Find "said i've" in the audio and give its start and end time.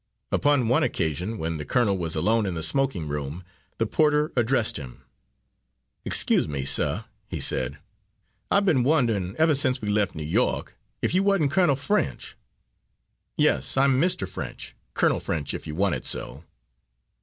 7.39-8.65